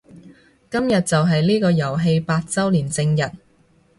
[0.71, 3.19] 今日就係呢個遊戲八周年正日